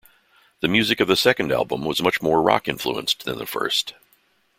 [0.61, 3.93] The music of the second album was much more rock-influenced than the first.